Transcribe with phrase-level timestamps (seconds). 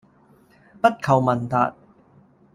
[0.81, 1.75] 不求聞達